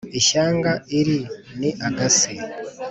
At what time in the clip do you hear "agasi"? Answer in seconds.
1.87-2.33